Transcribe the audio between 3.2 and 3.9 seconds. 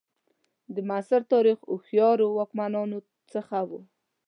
څخه وو.